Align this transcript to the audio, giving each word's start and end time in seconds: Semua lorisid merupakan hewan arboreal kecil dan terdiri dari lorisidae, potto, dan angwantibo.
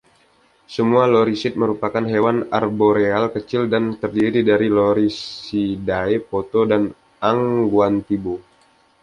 Semua 0.73 1.03
lorisid 1.13 1.53
merupakan 1.63 2.01
hewan 2.13 2.37
arboreal 2.59 3.23
kecil 3.35 3.61
dan 3.73 3.83
terdiri 4.01 4.41
dari 4.51 4.65
lorisidae, 4.77 6.15
potto, 6.29 6.61
dan 6.71 6.83
angwantibo. 7.31 8.35